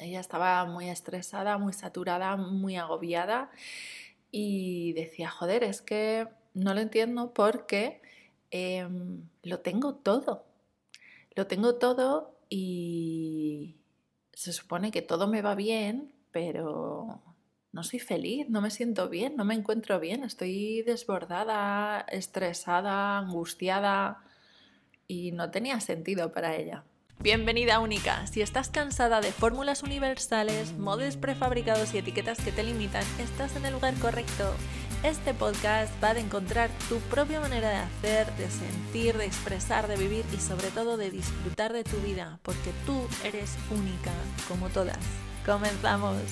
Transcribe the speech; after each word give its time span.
ella 0.00 0.20
estaba 0.20 0.64
muy 0.64 0.88
estresada, 0.88 1.58
muy 1.58 1.72
saturada, 1.72 2.36
muy 2.36 2.76
agobiada 2.76 3.50
y 4.30 4.92
decía, 4.94 5.30
joder, 5.30 5.64
es 5.64 5.82
que 5.82 6.28
no 6.54 6.74
lo 6.74 6.80
entiendo 6.80 7.32
porque 7.32 8.00
em, 8.50 9.28
lo 9.42 9.60
tengo 9.60 9.94
todo. 9.94 10.44
Lo 11.34 11.46
tengo 11.46 11.76
todo 11.76 12.36
y 12.48 13.76
se 14.32 14.52
supone 14.52 14.90
que 14.90 15.02
todo 15.02 15.28
me 15.28 15.42
va 15.42 15.54
bien, 15.54 16.12
pero 16.32 17.20
no 17.72 17.84
soy 17.84 18.00
feliz, 18.00 18.48
no 18.48 18.60
me 18.60 18.70
siento 18.70 19.08
bien, 19.08 19.36
no 19.36 19.44
me 19.44 19.54
encuentro 19.54 20.00
bien, 20.00 20.24
estoy 20.24 20.82
desbordada, 20.82 22.00
estresada, 22.08 23.18
angustiada 23.18 24.24
y 25.06 25.32
no 25.32 25.50
tenía 25.50 25.80
sentido 25.80 26.32
para 26.32 26.56
ella. 26.56 26.84
Bienvenida 27.22 27.80
única. 27.80 28.26
Si 28.28 28.40
estás 28.40 28.70
cansada 28.70 29.20
de 29.20 29.30
fórmulas 29.30 29.82
universales, 29.82 30.72
modos 30.78 31.18
prefabricados 31.18 31.92
y 31.92 31.98
etiquetas 31.98 32.40
que 32.40 32.50
te 32.50 32.62
limitan, 32.62 33.04
estás 33.18 33.56
en 33.56 33.66
el 33.66 33.74
lugar 33.74 33.92
correcto. 33.96 34.54
Este 35.02 35.34
podcast 35.34 35.92
va 36.02 36.12
a 36.12 36.18
encontrar 36.18 36.70
tu 36.88 36.98
propia 37.10 37.38
manera 37.40 37.68
de 37.68 37.76
hacer, 37.76 38.34
de 38.36 38.50
sentir, 38.50 39.18
de 39.18 39.26
expresar, 39.26 39.86
de 39.86 39.98
vivir 39.98 40.24
y 40.32 40.38
sobre 40.38 40.68
todo 40.68 40.96
de 40.96 41.10
disfrutar 41.10 41.74
de 41.74 41.84
tu 41.84 41.98
vida, 41.98 42.38
porque 42.42 42.72
tú 42.86 43.06
eres 43.22 43.54
única, 43.70 44.12
como 44.48 44.70
todas. 44.70 44.96
Comenzamos. 45.44 46.22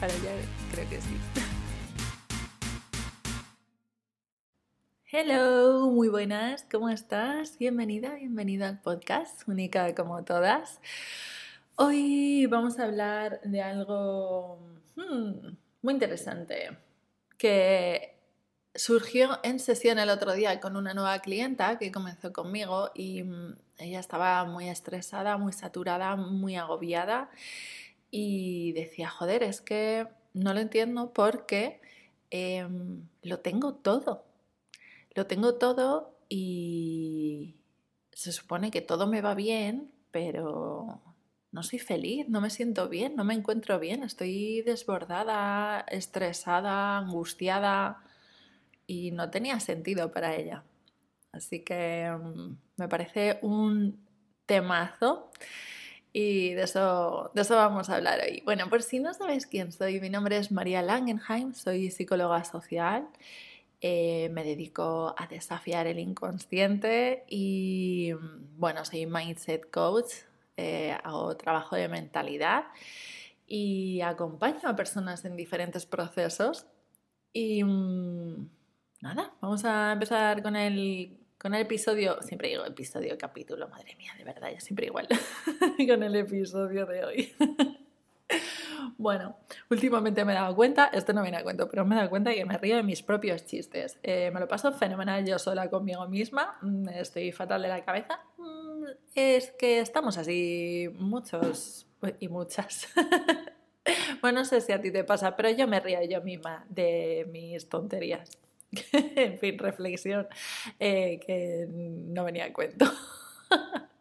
Para 0.00 0.14
ya 0.14 0.32
creo 0.72 0.88
que 0.88 1.02
sí. 1.02 1.51
Hello, 5.14 5.90
muy 5.90 6.08
buenas, 6.08 6.66
¿cómo 6.72 6.88
estás? 6.88 7.58
Bienvenida, 7.58 8.14
bienvenida 8.14 8.66
al 8.66 8.80
podcast, 8.80 9.46
única 9.46 9.94
como 9.94 10.24
todas. 10.24 10.80
Hoy 11.76 12.46
vamos 12.46 12.78
a 12.78 12.84
hablar 12.84 13.42
de 13.42 13.60
algo 13.60 14.58
hmm, 14.96 15.54
muy 15.82 15.92
interesante 15.92 16.78
que 17.36 18.16
surgió 18.74 19.38
en 19.42 19.58
sesión 19.58 19.98
el 19.98 20.08
otro 20.08 20.32
día 20.32 20.58
con 20.60 20.78
una 20.78 20.94
nueva 20.94 21.18
clienta 21.18 21.76
que 21.78 21.92
comenzó 21.92 22.32
conmigo 22.32 22.90
y 22.94 23.22
mm, 23.22 23.56
ella 23.80 24.00
estaba 24.00 24.42
muy 24.46 24.70
estresada, 24.70 25.36
muy 25.36 25.52
saturada, 25.52 26.16
muy 26.16 26.56
agobiada 26.56 27.28
y 28.10 28.72
decía, 28.72 29.10
joder, 29.10 29.42
es 29.42 29.60
que 29.60 30.08
no 30.32 30.54
lo 30.54 30.60
entiendo 30.60 31.12
porque 31.12 31.82
em, 32.30 33.06
lo 33.22 33.40
tengo 33.40 33.74
todo 33.74 34.31
lo 35.14 35.26
tengo 35.26 35.54
todo 35.54 36.18
y 36.28 37.56
se 38.12 38.32
supone 38.32 38.70
que 38.70 38.80
todo 38.80 39.06
me 39.06 39.20
va 39.20 39.34
bien, 39.34 39.90
pero 40.10 41.00
no 41.50 41.62
soy 41.62 41.78
feliz, 41.78 42.28
no 42.28 42.40
me 42.40 42.50
siento 42.50 42.88
bien, 42.88 43.14
no 43.16 43.24
me 43.24 43.34
encuentro 43.34 43.78
bien, 43.78 44.02
estoy 44.02 44.62
desbordada, 44.62 45.80
estresada, 45.88 46.98
angustiada 46.98 48.02
y 48.86 49.10
no 49.10 49.30
tenía 49.30 49.60
sentido 49.60 50.10
para 50.12 50.34
ella. 50.34 50.64
Así 51.32 51.60
que 51.60 52.10
mm, 52.10 52.56
me 52.76 52.88
parece 52.88 53.38
un 53.42 54.06
temazo 54.46 55.30
y 56.12 56.52
de 56.52 56.62
eso, 56.64 57.30
de 57.34 57.42
eso 57.42 57.56
vamos 57.56 57.88
a 57.88 57.96
hablar 57.96 58.20
hoy. 58.20 58.42
Bueno, 58.44 58.68
por 58.68 58.82
si 58.82 58.98
no 58.98 59.14
sabéis 59.14 59.46
quién 59.46 59.72
soy, 59.72 60.00
mi 60.00 60.10
nombre 60.10 60.36
es 60.36 60.52
María 60.52 60.82
Langenheim, 60.82 61.54
soy 61.54 61.90
psicóloga 61.90 62.44
social 62.44 63.08
eh, 63.84 64.28
me 64.28 64.44
dedico 64.44 65.12
a 65.18 65.26
desafiar 65.26 65.88
el 65.88 65.98
inconsciente 65.98 67.24
y 67.28 68.12
bueno, 68.56 68.84
soy 68.84 69.06
mindset 69.06 69.68
coach, 69.72 70.12
eh, 70.56 70.96
hago 71.02 71.36
trabajo 71.36 71.74
de 71.74 71.88
mentalidad 71.88 72.66
y 73.44 74.00
acompaño 74.02 74.68
a 74.68 74.76
personas 74.76 75.24
en 75.24 75.34
diferentes 75.34 75.84
procesos. 75.84 76.66
Y 77.32 77.64
mm, 77.64 78.48
nada, 79.00 79.34
vamos 79.40 79.64
a 79.64 79.90
empezar 79.90 80.44
con 80.44 80.54
el, 80.54 81.18
con 81.36 81.52
el 81.52 81.62
episodio, 81.62 82.22
siempre 82.22 82.50
digo 82.50 82.64
episodio, 82.64 83.18
capítulo, 83.18 83.66
madre 83.66 83.96
mía, 83.96 84.12
de 84.16 84.22
verdad, 84.22 84.52
ya 84.52 84.60
siempre 84.60 84.86
igual, 84.86 85.08
con 85.88 86.04
el 86.04 86.14
episodio 86.14 86.86
de 86.86 87.04
hoy. 87.04 87.32
Bueno, 88.98 89.36
últimamente 89.70 90.24
me 90.24 90.32
he 90.32 90.34
dado 90.34 90.54
cuenta, 90.54 90.86
esto 90.86 91.12
no 91.12 91.22
viene 91.22 91.38
a 91.38 91.42
cuento, 91.42 91.68
pero 91.68 91.84
me 91.84 91.94
he 91.94 91.98
dado 91.98 92.10
cuenta 92.10 92.32
que 92.32 92.44
me 92.44 92.56
río 92.58 92.76
de 92.76 92.82
mis 92.82 93.02
propios 93.02 93.46
chistes. 93.46 93.98
Eh, 94.02 94.30
me 94.32 94.40
lo 94.40 94.48
paso 94.48 94.72
fenomenal 94.72 95.24
yo 95.24 95.38
sola 95.38 95.68
conmigo 95.70 96.06
misma, 96.08 96.56
mm, 96.62 96.88
estoy 96.90 97.32
fatal 97.32 97.62
de 97.62 97.68
la 97.68 97.84
cabeza. 97.84 98.20
Mm, 98.38 98.84
es 99.14 99.52
que 99.52 99.80
estamos 99.80 100.18
así 100.18 100.88
muchos 100.98 101.86
y 102.20 102.28
muchas. 102.28 102.88
bueno, 104.20 104.40
no 104.40 104.44
sé 104.44 104.60
si 104.60 104.72
a 104.72 104.80
ti 104.80 104.90
te 104.90 105.04
pasa, 105.04 105.36
pero 105.36 105.50
yo 105.50 105.66
me 105.68 105.80
río 105.80 105.98
yo 106.08 106.22
misma 106.22 106.64
de 106.68 107.28
mis 107.30 107.68
tonterías. 107.68 108.30
en 108.92 109.38
fin, 109.38 109.58
reflexión 109.58 110.26
eh, 110.78 111.20
que 111.24 111.66
no 111.68 112.24
venía 112.24 112.46
a 112.46 112.52
cuento. 112.52 112.86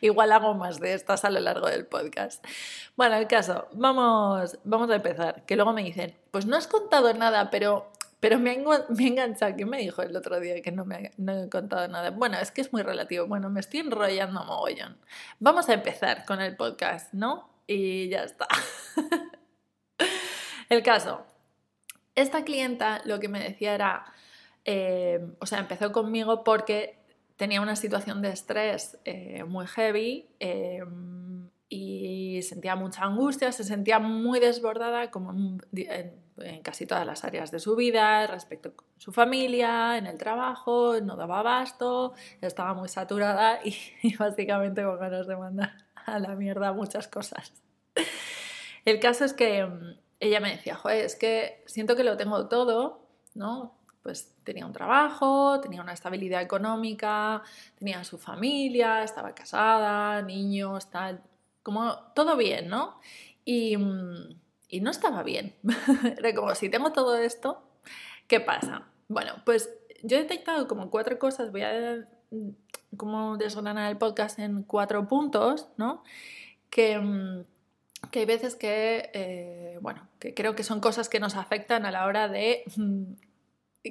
Igual 0.00 0.32
hago 0.32 0.54
más 0.54 0.80
de 0.80 0.94
estas 0.94 1.24
a 1.24 1.30
lo 1.30 1.40
largo 1.40 1.66
del 1.68 1.86
podcast. 1.86 2.44
Bueno, 2.96 3.16
el 3.16 3.26
caso, 3.26 3.68
vamos, 3.72 4.58
vamos 4.64 4.90
a 4.90 4.96
empezar. 4.96 5.44
Que 5.46 5.56
luego 5.56 5.72
me 5.72 5.82
dicen, 5.82 6.16
pues 6.30 6.46
no 6.46 6.56
has 6.56 6.66
contado 6.66 7.12
nada, 7.14 7.50
pero, 7.50 7.90
pero 8.20 8.38
me, 8.38 8.52
he 8.52 9.06
enganchado. 9.06 9.54
¿Quién 9.54 9.68
me 9.68 9.78
dijo 9.78 10.02
el 10.02 10.16
otro 10.16 10.40
día 10.40 10.60
que 10.62 10.72
no, 10.72 10.84
me, 10.84 11.12
no 11.16 11.44
he 11.44 11.48
contado 11.48 11.88
nada? 11.88 12.10
Bueno, 12.10 12.38
es 12.38 12.50
que 12.50 12.60
es 12.60 12.72
muy 12.72 12.82
relativo. 12.82 13.26
Bueno, 13.26 13.50
me 13.50 13.60
estoy 13.60 13.80
enrollando 13.80 14.44
mogollón. 14.44 14.96
Vamos 15.38 15.68
a 15.68 15.74
empezar 15.74 16.24
con 16.24 16.40
el 16.40 16.56
podcast, 16.56 17.12
¿no? 17.12 17.48
Y 17.66 18.08
ya 18.08 18.24
está. 18.24 18.46
el 20.68 20.82
caso, 20.82 21.24
esta 22.14 22.44
clienta 22.44 23.02
lo 23.04 23.20
que 23.20 23.28
me 23.28 23.40
decía 23.40 23.74
era, 23.74 24.04
eh, 24.64 25.20
o 25.38 25.46
sea, 25.46 25.58
empezó 25.58 25.92
conmigo 25.92 26.44
porque 26.44 26.98
tenía 27.36 27.60
una 27.60 27.76
situación 27.76 28.22
de 28.22 28.30
estrés 28.30 28.98
eh, 29.04 29.44
muy 29.44 29.66
heavy 29.66 30.28
em, 30.40 31.48
y 31.68 32.40
sentía 32.42 32.76
mucha 32.76 33.04
angustia, 33.04 33.52
se 33.52 33.64
sentía 33.64 33.98
muy 33.98 34.40
desbordada 34.40 35.10
como 35.10 35.32
en, 35.32 35.62
casi 36.62 36.86
todas 36.86 37.06
las 37.06 37.24
áreas 37.24 37.50
de 37.50 37.58
su 37.58 37.76
vida, 37.76 38.26
respecto 38.26 38.70
a 38.70 39.00
su 39.00 39.12
familia, 39.12 39.98
en 39.98 40.06
el 40.06 40.18
trabajo, 40.18 41.00
no 41.00 41.16
daba 41.16 41.40
abasto, 41.40 42.14
estaba 42.40 42.74
muy 42.74 42.88
saturada 42.88 43.60
y, 43.64 44.16
básicamente 44.16 44.82
con 44.82 44.98
ganas 44.98 45.26
de 45.26 45.36
a 46.06 46.18
la 46.18 46.36
mierda 46.36 46.72
muchas 46.72 47.08
cosas. 47.08 47.52
El 48.84 49.00
caso 49.00 49.24
es 49.24 49.32
que 49.32 49.58
em, 49.58 49.96
ella 50.20 50.40
me 50.40 50.52
decía, 50.52 50.76
joder, 50.76 51.04
es 51.04 51.16
que 51.16 51.62
siento 51.66 51.96
que 51.96 52.04
lo 52.04 52.16
tengo 52.16 52.48
todo, 52.48 53.00
¿no? 53.34 53.75
Pues 54.06 54.32
tenía 54.44 54.64
un 54.64 54.72
trabajo, 54.72 55.58
tenía 55.60 55.82
una 55.82 55.92
estabilidad 55.92 56.40
económica, 56.40 57.42
tenía 57.76 58.04
su 58.04 58.18
familia, 58.18 59.02
estaba 59.02 59.34
casada, 59.34 60.22
niños, 60.22 60.88
tal, 60.90 61.20
como 61.64 61.96
todo 62.14 62.36
bien, 62.36 62.68
¿no? 62.68 63.00
Y, 63.44 63.76
mm, 63.76 64.38
y 64.68 64.80
no 64.80 64.92
estaba 64.92 65.24
bien. 65.24 65.56
Era 66.18 66.32
como, 66.36 66.54
si 66.54 66.68
tengo 66.68 66.92
todo 66.92 67.16
esto, 67.16 67.64
¿qué 68.28 68.38
pasa? 68.38 68.84
Bueno, 69.08 69.32
pues 69.44 69.70
yo 70.04 70.18
he 70.18 70.20
detectado 70.20 70.68
como 70.68 70.88
cuatro 70.88 71.18
cosas, 71.18 71.50
voy 71.50 71.62
a 71.62 72.06
mm, 72.30 72.50
como 72.96 73.36
desgranar 73.36 73.90
el 73.90 73.98
podcast 73.98 74.38
en 74.38 74.62
cuatro 74.62 75.08
puntos, 75.08 75.66
¿no? 75.78 76.04
Que, 76.70 76.96
mm, 76.96 77.44
que 78.12 78.20
hay 78.20 78.26
veces 78.26 78.54
que, 78.54 79.10
eh, 79.14 79.78
bueno, 79.82 80.06
que 80.20 80.32
creo 80.32 80.54
que 80.54 80.62
son 80.62 80.78
cosas 80.78 81.08
que 81.08 81.18
nos 81.18 81.34
afectan 81.34 81.84
a 81.86 81.90
la 81.90 82.06
hora 82.06 82.28
de 82.28 82.62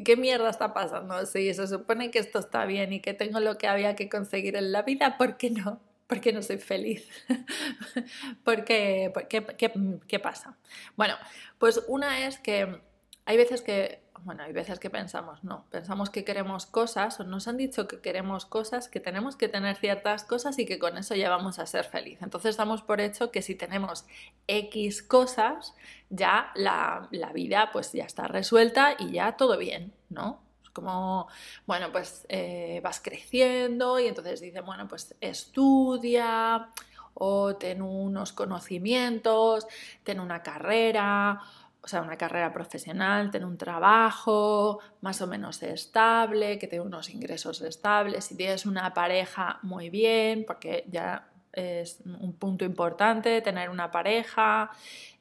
¿qué 0.04 0.18
mierda 0.18 0.50
está 0.50 0.74
pasando? 0.74 1.26
Si 1.26 1.54
se 1.54 1.68
supone 1.68 2.12
que 2.12 2.20
esto 2.20 2.40
está 2.40 2.66
bien 2.66 2.94
y 2.94 3.00
que 3.00 3.14
tengo 3.14 3.40
lo 3.40 3.58
que 3.58 3.68
había 3.68 3.96
que 3.96 4.10
conseguir 4.10 4.56
en 4.56 4.72
la 4.72 4.82
vida, 4.82 5.18
¿por 5.18 5.38
qué 5.38 5.50
no? 5.52 5.80
¿Por 6.08 6.22
qué 6.22 6.34
no 6.34 6.42
soy 6.44 6.58
feliz? 6.58 7.08
¿Por 8.44 8.64
qué, 8.64 9.12
qué, 9.30 9.74
qué 10.08 10.20
pasa? 10.20 10.58
Bueno, 10.96 11.16
pues 11.58 11.84
una 11.88 12.28
es 12.28 12.40
que 12.40 12.80
hay 13.26 13.38
veces 13.38 13.62
que 13.62 14.06
bueno, 14.26 14.42
hay 14.42 14.54
veces 14.54 14.80
que 14.80 14.90
pensamos, 14.90 15.44
no, 15.44 15.66
pensamos 15.70 16.10
que 16.10 16.24
queremos 16.24 16.66
cosas 16.66 17.20
o 17.20 17.24
nos 17.24 17.48
han 17.48 17.58
dicho 17.58 17.88
que 17.88 18.02
queremos 18.02 18.48
cosas, 18.48 18.90
que 18.90 19.00
tenemos 19.00 19.36
que 19.36 19.50
tener 19.50 19.76
ciertas 19.76 20.24
cosas 20.24 20.58
y 20.58 20.66
que 20.66 20.80
con 20.80 20.98
eso 20.98 21.14
ya 21.14 21.30
vamos 21.30 21.60
a 21.60 21.68
ser 21.68 21.86
felices. 21.86 22.24
Entonces 22.24 22.58
damos 22.58 22.82
por 22.82 23.02
hecho 23.02 23.30
que 23.30 23.44
si 23.44 23.54
tenemos 23.54 24.06
X 24.48 25.04
cosas, 25.04 25.76
ya 26.10 26.52
la, 26.56 27.08
vida 27.36 27.70
pues 27.72 27.94
ya 27.94 28.06
está 28.06 28.28
resuelta 28.28 28.96
y 28.98 29.12
ya 29.12 29.38
todo 29.38 29.60
bien, 29.60 29.94
¿no? 30.10 30.42
Como, 30.74 31.28
bueno, 31.68 31.92
pues 31.92 32.26
eh, 32.28 32.82
vas 32.84 33.00
creciendo 33.00 34.00
y 34.00 34.08
entonces 34.08 34.42
dicen, 34.42 34.66
bueno, 34.66 34.88
pues 34.88 35.16
estudia 35.22 36.70
o 37.14 37.56
ten 37.56 37.84
unos 37.84 38.34
conocimientos, 38.34 39.68
ten 40.04 40.20
una 40.20 40.42
carrera 40.42 41.42
o 41.86 41.88
sea, 41.88 42.02
una 42.02 42.18
carrera 42.18 42.52
profesional, 42.52 43.30
tener 43.30 43.46
un 43.46 43.60
trabajo 43.60 44.80
más 45.02 45.22
o 45.22 45.28
menos 45.28 45.62
estable, 45.62 46.58
que 46.58 46.66
tenga 46.66 46.84
unos 46.84 47.12
ingresos 47.12 47.62
estables, 47.62 48.26
si 48.26 48.36
tienes 48.36 48.66
una 48.66 48.92
pareja 48.92 49.60
muy 49.62 49.92
bien, 49.92 50.46
porque 50.48 50.86
ya 50.90 51.28
es 51.54 52.00
un 52.04 52.34
punto 52.34 52.66
importante, 52.66 53.40
tener 53.42 53.70
una 53.70 53.92
pareja. 53.92 54.72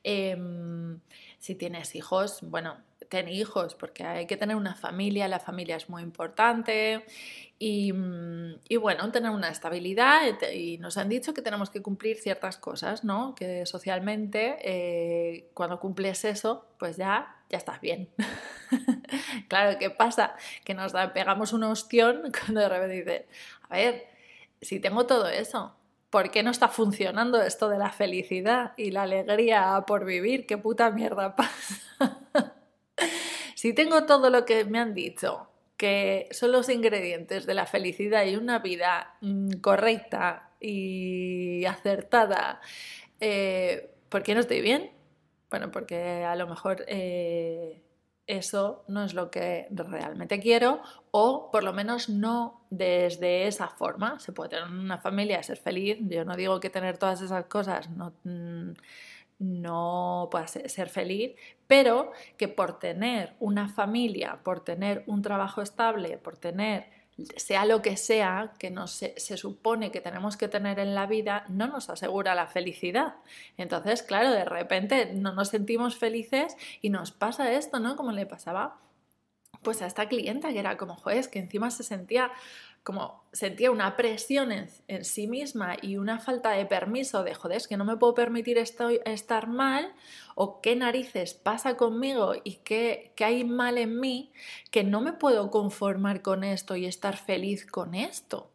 Em, 0.02 1.00
si 1.38 1.54
tienes 1.54 1.94
hijos, 1.94 2.38
bueno, 2.40 2.78
ten 3.14 3.28
hijos, 3.28 3.76
porque 3.76 4.02
hay 4.02 4.26
que 4.26 4.36
tener 4.36 4.56
una 4.56 4.74
familia, 4.74 5.28
la 5.28 5.38
familia 5.38 5.76
es 5.76 5.88
muy 5.88 6.02
importante. 6.02 7.04
Y, 7.60 7.92
mm, 7.92 8.54
bueno, 8.80 9.12
tener 9.12 9.30
una 9.30 9.50
estabilidad 9.50 10.22
y 10.52 10.78
nos 10.78 10.96
han 10.98 11.08
dicho 11.08 11.32
que 11.32 11.40
tenemos 11.40 11.70
que 11.70 11.80
cumplir 11.80 12.16
ciertas 12.16 12.56
cosas, 12.58 13.04
¿no? 13.04 13.36
Que 13.36 13.66
socialmente 13.66 14.56
eh, 14.62 15.48
cuando 15.54 15.78
cumples 15.78 16.24
eso, 16.24 16.66
pues 16.76 16.96
ya, 16.96 17.36
ya 17.48 17.58
estás 17.58 17.80
bien. 17.80 18.08
claro, 19.48 19.78
¿qué 19.78 19.90
pasa? 19.90 20.34
Que 20.64 20.74
nos 20.74 20.92
pegamos 21.14 21.52
una 21.52 21.70
ostión 21.70 22.32
cuando 22.40 22.62
de 22.62 22.68
repente 22.68 22.96
dices, 22.96 23.22
a 23.68 23.76
ver, 23.76 24.08
si 24.60 24.80
tengo 24.80 25.06
todo 25.06 25.28
eso, 25.28 25.76
¿por 26.10 26.32
qué 26.32 26.42
no 26.42 26.50
está 26.50 26.66
funcionando 26.66 27.40
esto 27.40 27.68
de 27.68 27.78
la 27.78 27.90
felicidad 27.90 28.72
y 28.76 28.90
la 28.90 29.02
alegría 29.02 29.84
por 29.86 30.04
vivir? 30.04 30.46
¿Qué 30.46 30.58
puta 30.58 30.90
mierda 30.90 31.36
pasa? 31.36 32.53
Si 33.64 33.72
tengo 33.72 34.04
todo 34.04 34.28
lo 34.28 34.44
que 34.44 34.66
me 34.66 34.78
han 34.78 34.92
dicho, 34.92 35.48
que 35.78 36.28
son 36.32 36.52
los 36.52 36.68
ingredientes 36.68 37.46
de 37.46 37.54
la 37.54 37.64
felicidad 37.64 38.26
y 38.26 38.36
una 38.36 38.58
vida 38.58 39.16
mm, 39.22 39.52
correcta 39.62 40.50
y 40.60 41.64
acertada, 41.64 42.60
eh, 43.20 43.90
¿por 44.10 44.22
qué 44.22 44.34
no 44.34 44.40
estoy 44.40 44.60
bien? 44.60 44.90
Bueno, 45.48 45.70
porque 45.70 46.24
a 46.24 46.36
lo 46.36 46.46
mejor 46.46 46.84
eh, 46.88 47.82
eso 48.26 48.84
no 48.86 49.02
es 49.02 49.14
lo 49.14 49.30
que 49.30 49.66
realmente 49.70 50.40
quiero 50.40 50.82
o 51.10 51.50
por 51.50 51.64
lo 51.64 51.72
menos 51.72 52.10
no 52.10 52.66
desde 52.68 53.46
esa 53.46 53.68
forma. 53.68 54.20
Se 54.20 54.32
puede 54.32 54.50
tener 54.50 54.64
una 54.68 54.98
familia, 54.98 55.42
ser 55.42 55.56
feliz. 55.56 55.96
Yo 56.02 56.26
no 56.26 56.36
digo 56.36 56.60
que 56.60 56.68
tener 56.68 56.98
todas 56.98 57.22
esas 57.22 57.46
cosas 57.46 57.88
no, 57.88 58.12
mm, 58.24 58.72
no 59.38 60.28
pueda 60.30 60.46
ser 60.46 60.88
feliz, 60.88 61.34
pero 61.66 62.12
que 62.36 62.48
por 62.48 62.78
tener 62.78 63.34
una 63.40 63.68
familia, 63.68 64.40
por 64.42 64.60
tener 64.64 65.04
un 65.06 65.22
trabajo 65.22 65.62
estable, 65.62 66.18
por 66.18 66.36
tener 66.36 67.04
sea 67.36 67.64
lo 67.64 67.80
que 67.80 67.96
sea 67.96 68.52
que 68.58 68.70
nos, 68.70 68.90
se, 68.90 69.36
supone 69.36 69.90
que 69.92 70.00
tenemos 70.00 70.36
que 70.36 70.48
tener 70.48 70.78
en 70.78 70.94
la 70.94 71.06
vida, 71.06 71.44
no 71.48 71.68
nos 71.68 71.88
asegura 71.88 72.34
la 72.34 72.48
felicidad. 72.48 73.14
Entonces, 73.56 74.02
claro, 74.02 74.30
de 74.30 74.44
repente 74.44 75.12
no 75.14 75.32
nos 75.32 75.48
sentimos 75.48 75.96
felices 75.96 76.56
y 76.82 76.90
nos 76.90 77.12
pasa 77.12 77.52
esto, 77.52 77.78
¿no? 77.78 77.96
Como 77.96 78.12
le 78.12 78.26
pasaba 78.26 78.80
pues 79.62 79.80
a 79.80 79.86
esta 79.86 80.08
clienta 80.08 80.52
que 80.52 80.58
era 80.58 80.76
como, 80.76 80.96
juez, 80.96 81.28
que 81.28 81.38
encima 81.38 81.70
se 81.70 81.84
sentía 81.84 82.30
como 82.84 83.24
sentía 83.32 83.70
una 83.70 83.96
presión 83.96 84.52
en, 84.52 85.04
sí 85.04 85.26
misma 85.26 85.76
y 85.80 85.96
una 85.96 86.20
falta 86.20 86.50
de 86.50 86.66
permiso 86.66 87.24
de, 87.24 87.34
joder, 87.34 87.56
es 87.56 87.66
que 87.66 87.78
no 87.78 87.84
me 87.86 87.96
puedo 87.96 88.14
permitir 88.14 88.58
estar 88.58 89.48
mal 89.48 89.92
o 90.34 90.60
qué 90.60 90.76
narices 90.76 91.32
pasa 91.32 91.76
conmigo 91.78 92.34
y 92.44 92.56
qué, 92.56 93.12
qué 93.16 93.24
hay 93.24 93.44
mal 93.44 93.78
en 93.78 93.98
mí 93.98 94.32
que 94.70 94.84
no 94.84 95.00
me 95.00 95.14
puedo 95.14 95.50
conformar 95.50 96.20
con 96.20 96.44
esto 96.44 96.76
y 96.76 96.84
estar 96.84 97.16
feliz 97.16 97.64
con 97.64 97.94
esto. 97.94 98.53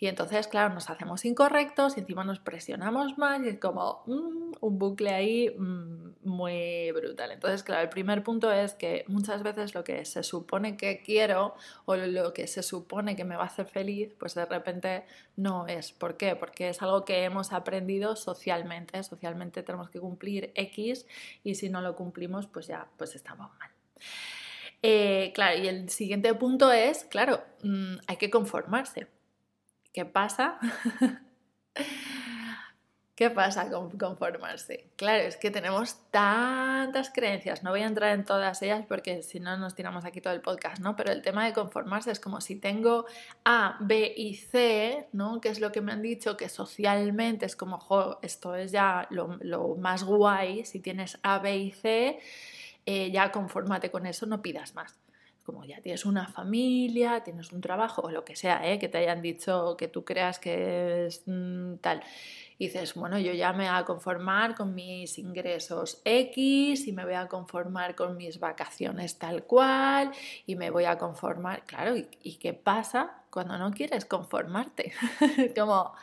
Y 0.00 0.06
entonces, 0.06 0.46
claro, 0.46 0.72
nos 0.72 0.90
hacemos 0.90 1.24
incorrectos 1.24 1.96
y 1.96 2.00
encima 2.00 2.22
nos 2.22 2.38
presionamos 2.38 3.18
más 3.18 3.42
y 3.42 3.48
es 3.48 3.58
como 3.58 4.04
mm, 4.06 4.52
un 4.60 4.78
bucle 4.78 5.10
ahí 5.10 5.50
mm, 5.50 6.10
muy 6.22 6.92
brutal. 6.92 7.32
Entonces, 7.32 7.64
claro, 7.64 7.82
el 7.82 7.88
primer 7.88 8.22
punto 8.22 8.52
es 8.52 8.74
que 8.74 9.04
muchas 9.08 9.42
veces 9.42 9.74
lo 9.74 9.82
que 9.82 10.04
se 10.04 10.22
supone 10.22 10.76
que 10.76 11.02
quiero 11.02 11.56
o 11.84 11.96
lo 11.96 12.32
que 12.32 12.46
se 12.46 12.62
supone 12.62 13.16
que 13.16 13.24
me 13.24 13.34
va 13.34 13.42
a 13.42 13.46
hacer 13.46 13.66
feliz, 13.66 14.14
pues 14.20 14.36
de 14.36 14.46
repente 14.46 15.04
no 15.34 15.66
es. 15.66 15.90
¿Por 15.90 16.16
qué? 16.16 16.36
Porque 16.36 16.68
es 16.68 16.80
algo 16.80 17.04
que 17.04 17.24
hemos 17.24 17.52
aprendido 17.52 18.14
socialmente. 18.14 19.02
Socialmente 19.02 19.64
tenemos 19.64 19.90
que 19.90 19.98
cumplir 19.98 20.52
X 20.54 21.06
y 21.42 21.56
si 21.56 21.70
no 21.70 21.80
lo 21.80 21.96
cumplimos, 21.96 22.46
pues 22.46 22.68
ya, 22.68 22.86
pues 22.96 23.16
estamos 23.16 23.50
mal. 23.58 23.70
Eh, 24.80 25.32
claro, 25.34 25.58
y 25.58 25.66
el 25.66 25.88
siguiente 25.90 26.32
punto 26.34 26.70
es, 26.70 27.02
claro, 27.04 27.42
mm, 27.64 27.96
hay 28.06 28.16
que 28.16 28.30
conformarse 28.30 29.08
¿Qué 29.92 30.04
pasa? 30.04 30.58
¿Qué 33.18 33.30
pasa 33.30 33.68
con 33.68 33.90
conformarse? 33.98 34.92
Claro, 34.94 35.24
es 35.24 35.36
que 35.36 35.50
tenemos 35.50 36.08
tantas 36.12 37.10
creencias, 37.10 37.64
no 37.64 37.70
voy 37.70 37.80
a 37.80 37.86
entrar 37.86 38.14
en 38.14 38.24
todas 38.24 38.62
ellas 38.62 38.84
porque 38.86 39.24
si 39.24 39.40
no 39.40 39.56
nos 39.56 39.74
tiramos 39.74 40.04
aquí 40.04 40.20
todo 40.20 40.34
el 40.34 40.40
podcast, 40.40 40.80
¿no? 40.80 40.94
Pero 40.94 41.10
el 41.10 41.20
tema 41.20 41.44
de 41.44 41.52
conformarse 41.52 42.12
es 42.12 42.20
como 42.20 42.40
si 42.40 42.54
tengo 42.60 43.06
A, 43.44 43.76
B 43.80 44.14
y 44.16 44.34
C, 44.34 45.08
¿no? 45.12 45.40
Que 45.40 45.48
es 45.48 45.58
lo 45.58 45.72
que 45.72 45.80
me 45.80 45.90
han 45.90 46.00
dicho 46.00 46.36
que 46.36 46.48
socialmente 46.48 47.44
es 47.44 47.56
como, 47.56 47.80
jo, 47.80 48.20
esto 48.22 48.54
es 48.54 48.70
ya 48.70 49.08
lo, 49.10 49.74
más 49.74 50.04
guay, 50.04 50.64
si 50.64 50.78
tienes 50.78 51.18
A, 51.24 51.40
B 51.40 51.56
y 51.56 51.72
C, 51.72 52.20
eh, 52.86 53.10
ya 53.10 53.32
confórmate 53.32 53.90
con 53.90 54.06
eso, 54.06 54.26
no 54.26 54.42
pidas 54.42 54.76
más 54.76 54.96
como 55.48 55.64
ya 55.64 55.80
tienes 55.80 56.04
una 56.04 56.26
familia, 56.28 57.24
tienes 57.24 57.52
un 57.52 57.62
trabajo 57.62 58.02
o 58.02 58.10
lo 58.10 58.22
que 58.22 58.36
sea, 58.36 58.70
¿eh? 58.70 58.78
que 58.78 58.86
te 58.86 58.98
hayan 58.98 59.22
dicho 59.22 59.78
que 59.78 59.88
tú 59.88 60.04
creas 60.04 60.38
que 60.38 61.06
es 61.06 61.22
mm, 61.24 61.76
tal. 61.76 62.02
Y 62.58 62.66
dices, 62.66 62.92
bueno, 62.92 63.18
yo 63.18 63.32
ya 63.32 63.54
me 63.54 63.66
voy 63.66 63.74
a 63.74 63.86
conformar 63.86 64.54
con 64.54 64.74
mis 64.74 65.16
ingresos 65.16 66.02
X 66.04 66.86
y 66.86 66.92
me 66.92 67.02
voy 67.06 67.14
a 67.14 67.28
conformar 67.28 67.94
con 67.94 68.18
mis 68.18 68.38
vacaciones 68.38 69.18
tal 69.18 69.44
cual 69.44 70.12
y 70.44 70.54
me 70.54 70.68
voy 70.68 70.84
a 70.84 70.98
conformar, 70.98 71.64
claro, 71.64 71.96
¿y, 71.96 72.06
y 72.22 72.34
qué 72.34 72.52
pasa 72.52 73.22
cuando 73.30 73.56
no 73.56 73.70
quieres 73.70 74.04
conformarte? 74.04 74.92
como, 75.56 75.94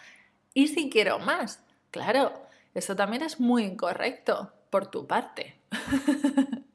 ¿y 0.55 0.69
si 0.69 0.89
quiero 0.89 1.19
más? 1.19 1.63
Claro, 1.91 2.33
eso 2.73 2.95
también 2.95 3.21
es 3.21 3.39
muy 3.39 3.63
incorrecto 3.63 4.51
por 4.71 4.87
tu 4.87 5.05
parte. 5.05 5.59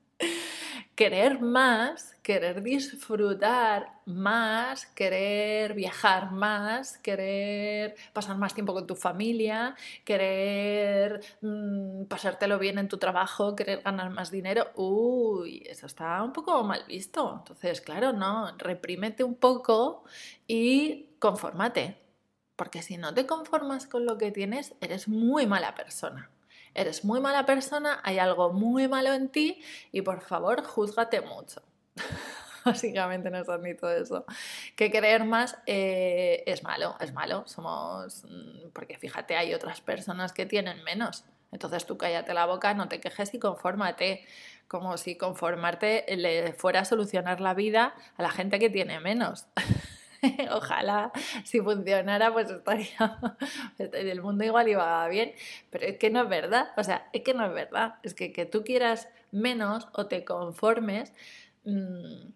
querer 1.00 1.41
más, 1.41 2.14
querer 2.23 2.62
disfrutar 2.62 4.02
más, 4.05 4.85
querer 4.85 5.73
viajar 5.73 6.31
más, 6.31 6.99
querer 6.99 7.94
pasar 8.12 8.37
más 8.37 8.52
tiempo 8.52 8.75
con 8.75 8.87
tu 8.87 8.94
familia, 8.94 9.75
querer 10.05 11.23
mm, 11.41 12.05
pasártelo 12.05 12.58
bien 12.58 12.76
en 12.76 12.88
tu 12.88 12.99
trabajo, 12.99 13.56
querer 13.56 13.81
ganar 13.81 14.11
más 14.11 14.31
dinero, 14.31 14.73
uy, 14.75 15.62
eso 15.64 15.87
está 15.87 16.23
un 16.23 16.35
poco 16.35 16.62
mal 16.64 16.85
visto. 16.87 17.37
Entonces, 17.38 17.81
claro, 17.81 18.12
no, 18.12 18.55
reprímete 18.58 19.25
un 19.25 19.37
poco 19.37 20.05
y 20.46 21.14
confórmate, 21.19 21.96
porque 22.56 22.82
si 22.82 22.99
no 22.99 23.14
te 23.14 23.25
conformas 23.25 23.87
con 23.87 24.05
lo 24.05 24.19
que 24.19 24.32
tienes, 24.32 24.75
eres 24.82 25.08
muy 25.08 25.46
mala 25.46 25.75
persona 25.75 26.29
eres 26.75 27.05
muy 27.05 27.20
mala 27.20 27.46
persona, 27.46 28.00
hay 28.02 28.19
algo 28.19 28.53
muy 28.53 28.89
malo 28.89 29.12
en 29.12 29.29
ti 29.29 29.62
y 29.93 30.03
por 30.03 30.20
favor, 30.20 30.62
júzgate 30.65 31.20
mucho. 31.20 31.62
Básicamente 32.65 33.31
nos 33.31 33.48
han 33.48 33.62
dicho 33.62 33.89
eso. 33.91 34.24
Que 34.77 34.91
creer 34.91 35.24
más 35.24 35.56
eh, 35.67 36.43
es 36.46 36.62
malo, 36.62 36.96
es 37.00 37.12
malo. 37.12 37.44
Somos. 37.46 38.24
Mm, 38.24 38.70
porque 38.72 38.98
fíjate, 38.98 39.36
hay 39.36 39.55
otras 39.55 39.81
personas 39.81 40.32
que 40.32 40.46
tienen 40.46 40.82
menos. 40.84 41.24
Entonces 41.53 41.84
tú 41.86 41.96
cállate 41.96 42.34
la 42.34 42.46
boca, 42.46 42.74
no 42.74 42.89
te 42.89 43.00
quejes 43.00 43.34
y 43.34 43.39
confórmate. 43.39 44.24
Como 44.69 44.96
si 44.98 45.17
conformarte 45.17 46.05
le 46.17 46.53
fuera 46.53 46.81
a 46.81 46.84
solucionar 46.84 47.41
la 47.41 47.55
vida 47.55 47.94
a 48.17 48.22
la 48.22 48.31
gente 48.31 48.58
que 48.58 48.70
tiene 48.70 49.00
menos. 49.00 49.46
Ojalá 50.53 51.12
si 51.44 51.60
funcionara, 51.60 52.32
pues 52.32 52.50
estaría. 52.50 53.19
El 53.79 54.22
mundo 54.22 54.44
igual 54.44 54.69
iba 54.69 55.06
bien, 55.08 55.32
pero 55.70 55.86
es 55.86 55.98
que 55.98 56.10
no 56.10 56.22
es 56.22 56.29
verdad. 56.29 56.69
O 56.77 56.84
sea, 56.84 57.08
es 57.12 57.22
que 57.22 57.34
no 57.34 57.46
es 57.46 57.53
verdad. 57.55 57.94
Es 58.03 58.15
que 58.15 58.32
que 58.32 58.46
tú 58.46 58.65
quieras 58.65 59.08
menos 59.32 59.89
o 59.93 60.06
te 60.06 60.24
conformes. 60.24 61.12
Mmm, 61.65 62.32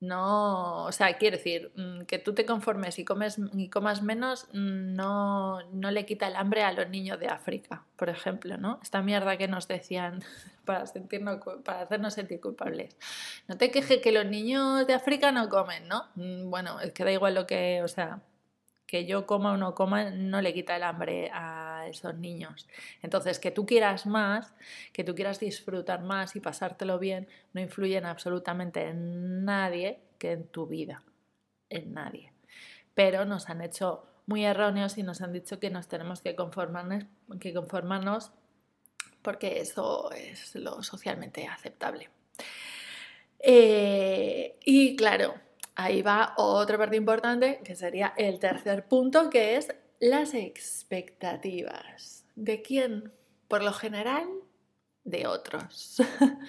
no, 0.00 0.84
o 0.84 0.92
sea, 0.92 1.16
quiero 1.16 1.38
decir, 1.38 1.72
mm, 1.74 2.02
que 2.02 2.18
tú 2.18 2.34
te 2.34 2.44
conformes 2.44 2.98
y, 2.98 3.04
comes, 3.04 3.38
y 3.54 3.70
comas 3.70 4.02
menos 4.02 4.46
mm, 4.52 4.94
no, 4.94 5.62
no 5.72 5.90
le 5.90 6.04
quita 6.04 6.28
el 6.28 6.36
hambre 6.36 6.62
a 6.62 6.72
los 6.72 6.88
niños 6.90 7.18
de 7.18 7.28
África, 7.28 7.84
por 7.96 8.10
ejemplo, 8.10 8.58
¿no? 8.58 8.78
Esta 8.82 9.00
mierda 9.00 9.38
que 9.38 9.48
nos 9.48 9.68
decían 9.68 10.22
para, 10.66 10.86
sentirnos, 10.86 11.40
para 11.64 11.82
hacernos 11.82 12.14
sentir 12.14 12.40
culpables. 12.40 12.94
No 13.48 13.56
te 13.56 13.70
quejes 13.70 14.02
que 14.02 14.12
los 14.12 14.26
niños 14.26 14.86
de 14.86 14.94
África 14.94 15.32
no 15.32 15.48
comen, 15.48 15.88
¿no? 15.88 16.04
Mm, 16.14 16.50
bueno, 16.50 16.78
es 16.80 16.92
que 16.92 17.04
da 17.04 17.12
igual 17.12 17.34
lo 17.34 17.46
que, 17.46 17.82
o 17.82 17.88
sea, 17.88 18.20
que 18.86 19.06
yo 19.06 19.26
coma 19.26 19.52
o 19.52 19.56
no 19.56 19.74
coma 19.74 20.10
no 20.10 20.40
le 20.42 20.54
quita 20.54 20.76
el 20.76 20.82
hambre 20.82 21.30
a 21.32 21.65
esos 21.88 22.14
niños. 22.16 22.68
Entonces, 23.02 23.38
que 23.38 23.50
tú 23.50 23.66
quieras 23.66 24.06
más, 24.06 24.54
que 24.92 25.04
tú 25.04 25.14
quieras 25.14 25.40
disfrutar 25.40 26.02
más 26.02 26.36
y 26.36 26.40
pasártelo 26.40 26.98
bien, 26.98 27.28
no 27.52 27.60
influye 27.60 27.96
en 27.96 28.06
absolutamente 28.06 28.88
en 28.88 29.44
nadie 29.44 30.00
que 30.18 30.32
en 30.32 30.46
tu 30.46 30.66
vida, 30.66 31.02
en 31.70 31.94
nadie. 31.94 32.32
Pero 32.94 33.24
nos 33.24 33.48
han 33.50 33.60
hecho 33.60 34.06
muy 34.26 34.44
erróneos 34.44 34.98
y 34.98 35.02
nos 35.02 35.20
han 35.20 35.32
dicho 35.32 35.60
que 35.60 35.70
nos 35.70 35.88
tenemos 35.88 36.20
que 36.20 36.34
conformarnos, 36.34 37.04
que 37.40 37.54
conformarnos 37.54 38.32
porque 39.22 39.60
eso 39.60 40.12
es 40.12 40.54
lo 40.54 40.84
socialmente 40.84 41.46
aceptable. 41.48 42.10
Eh, 43.40 44.56
y 44.64 44.94
claro, 44.94 45.34
ahí 45.74 46.00
va 46.02 46.34
otra 46.36 46.78
parte 46.78 46.96
importante, 46.96 47.60
que 47.64 47.74
sería 47.74 48.14
el 48.16 48.38
tercer 48.38 48.86
punto, 48.86 49.28
que 49.28 49.56
es 49.56 49.74
las 50.00 50.34
expectativas. 50.34 52.24
¿De 52.34 52.62
quién? 52.62 53.12
Por 53.48 53.62
lo 53.62 53.72
general, 53.72 54.28
de 55.04 55.26
otros. 55.26 56.02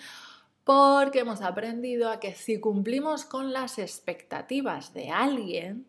Porque 0.63 1.19
hemos 1.19 1.41
aprendido 1.41 2.09
a 2.09 2.19
que 2.19 2.33
si 2.33 2.59
cumplimos 2.59 3.23
con 3.23 3.53
las 3.53 3.79
expectativas 3.79 4.93
de 4.93 5.09
alguien, 5.09 5.87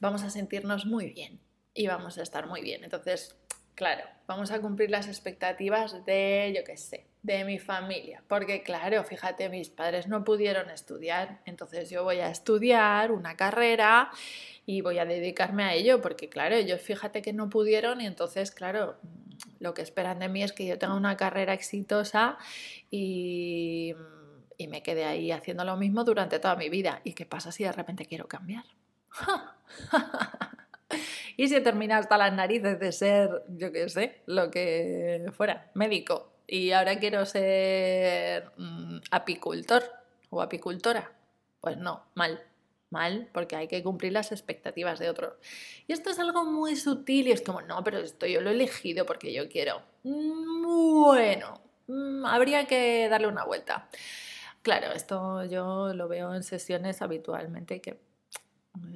vamos 0.00 0.22
a 0.22 0.30
sentirnos 0.30 0.86
muy 0.86 1.10
bien 1.10 1.40
y 1.74 1.86
vamos 1.86 2.16
a 2.16 2.22
estar 2.22 2.46
muy 2.46 2.62
bien. 2.62 2.84
Entonces, 2.84 3.36
claro, 3.74 4.04
vamos 4.26 4.50
a 4.50 4.60
cumplir 4.60 4.90
las 4.90 5.08
expectativas 5.08 6.04
de, 6.06 6.54
yo 6.56 6.64
qué 6.64 6.78
sé, 6.78 7.05
de 7.22 7.44
mi 7.44 7.58
familia. 7.58 8.22
Porque 8.28 8.62
claro, 8.62 9.02
fíjate, 9.04 9.48
mis 9.48 9.68
padres 9.68 10.06
no 10.06 10.24
pudieron 10.24 10.70
estudiar, 10.70 11.40
entonces 11.44 11.90
yo 11.90 12.04
voy 12.04 12.18
a 12.18 12.30
estudiar 12.30 13.12
una 13.12 13.36
carrera 13.36 14.10
y 14.64 14.80
voy 14.80 14.98
a 14.98 15.04
dedicarme 15.04 15.64
a 15.64 15.74
ello, 15.74 16.00
porque 16.00 16.28
claro, 16.28 16.54
ellos 16.54 16.80
fíjate 16.80 17.22
que 17.22 17.32
no 17.32 17.48
pudieron 17.48 18.00
y 18.00 18.06
entonces, 18.06 18.50
claro, 18.50 18.96
lo 19.60 19.74
que 19.74 19.82
esperan 19.82 20.18
de 20.18 20.28
mí 20.28 20.42
es 20.42 20.52
que 20.52 20.66
yo 20.66 20.78
tenga 20.78 20.94
una 20.94 21.16
carrera 21.16 21.52
exitosa 21.52 22.38
y, 22.90 23.94
y 24.56 24.68
me 24.68 24.82
quede 24.82 25.04
ahí 25.04 25.32
haciendo 25.32 25.64
lo 25.64 25.76
mismo 25.76 26.04
durante 26.04 26.38
toda 26.38 26.56
mi 26.56 26.68
vida. 26.68 27.00
¿Y 27.04 27.14
qué 27.14 27.26
pasa 27.26 27.52
si 27.52 27.64
de 27.64 27.72
repente 27.72 28.06
quiero 28.06 28.28
cambiar? 28.28 28.64
y 31.36 31.48
si 31.48 31.60
termina 31.60 31.98
hasta 31.98 32.18
las 32.18 32.32
narices 32.32 32.78
de 32.78 32.92
ser, 32.92 33.44
yo 33.48 33.72
qué 33.72 33.88
sé, 33.88 34.22
lo 34.26 34.50
que 34.50 35.26
fuera, 35.32 35.70
médico, 35.74 36.35
y 36.46 36.72
ahora 36.72 36.98
quiero 36.98 37.24
ser 37.26 38.52
mm, 38.56 38.98
apicultor 39.10 39.84
o 40.30 40.40
apicultora, 40.42 41.12
pues 41.60 41.76
no, 41.76 42.04
mal, 42.14 42.42
mal, 42.90 43.28
porque 43.32 43.56
hay 43.56 43.68
que 43.68 43.82
cumplir 43.82 44.12
las 44.12 44.32
expectativas 44.32 44.98
de 44.98 45.10
otros. 45.10 45.34
Y 45.86 45.92
esto 45.92 46.10
es 46.10 46.18
algo 46.18 46.44
muy 46.44 46.76
sutil 46.76 47.28
y 47.28 47.32
es 47.32 47.42
como, 47.42 47.62
no, 47.62 47.82
pero 47.82 47.98
esto 47.98 48.26
yo 48.26 48.40
lo 48.40 48.50
he 48.50 48.54
elegido 48.54 49.06
porque 49.06 49.32
yo 49.32 49.48
quiero. 49.48 49.82
Bueno, 50.02 51.60
mm, 51.88 52.24
habría 52.26 52.66
que 52.66 53.08
darle 53.08 53.28
una 53.28 53.44
vuelta. 53.44 53.88
Claro, 54.62 54.92
esto 54.92 55.44
yo 55.44 55.94
lo 55.94 56.08
veo 56.08 56.34
en 56.34 56.42
sesiones 56.42 57.02
habitualmente 57.02 57.80
que 57.80 58.00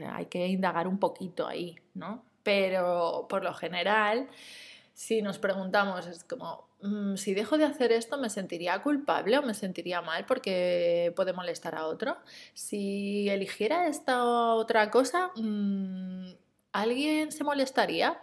hay 0.07 0.27
que 0.27 0.47
indagar 0.49 0.87
un 0.87 0.99
poquito 0.99 1.47
ahí, 1.47 1.79
¿no? 1.95 2.25
Pero 2.43 3.27
por 3.29 3.45
lo 3.45 3.55
general, 3.55 4.29
si 4.95 5.23
nos 5.23 5.39
preguntamos, 5.39 6.07
es 6.07 6.25
como, 6.25 6.70
mm, 6.83 7.17
si 7.17 7.35
dejo 7.35 7.59
de 7.59 7.65
hacer 7.65 7.93
esto, 7.93 8.19
¿me 8.19 8.31
sentiría 8.31 8.83
culpable 8.83 9.39
o 9.39 9.43
me 9.43 9.55
sentiría 9.55 10.03
mal 10.03 10.27
porque 10.27 11.13
puede 11.17 11.33
molestar 11.33 11.75
a 11.75 11.87
otro? 11.87 12.17
Si 12.55 13.29
eligiera 13.29 13.87
esta 13.89 14.25
otra 14.25 14.91
cosa, 14.91 15.31
mm, 15.37 16.33
¿alguien 16.73 17.33
se 17.33 17.45
molestaría? 17.45 18.21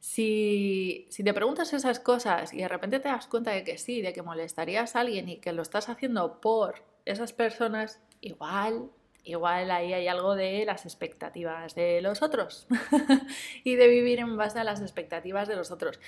Si, 0.00 1.06
si, 1.10 1.24
te 1.24 1.34
preguntas 1.34 1.72
esas 1.72 2.00
cosas 2.00 2.52
y 2.52 2.58
de 2.58 2.68
repente 2.68 3.00
te 3.00 3.08
das 3.08 3.26
cuenta 3.26 3.50
de 3.52 3.64
que 3.64 3.78
sí, 3.78 4.02
de 4.02 4.12
que 4.12 4.22
molestarías 4.22 4.94
a 4.94 5.00
alguien 5.00 5.28
y 5.28 5.38
que 5.38 5.52
lo 5.52 5.62
estás 5.62 5.88
haciendo 5.88 6.40
por 6.40 6.84
esas 7.04 7.32
personas, 7.32 8.00
igual 8.20 8.90
igual 9.26 9.70
ahí 9.72 9.92
hay 9.92 10.08
algo 10.08 10.36
de 10.36 10.64
las 10.64 10.86
expectativas 10.86 11.74
de 11.74 12.00
los 12.00 12.22
otros 12.22 12.66
y 13.64 13.74
de 13.74 13.88
vivir 13.88 14.20
en 14.20 14.36
base 14.36 14.60
a 14.60 14.64
las 14.64 14.80
expectativas 14.80 15.48
de 15.48 15.56
los 15.56 15.70
otros. 15.70 15.98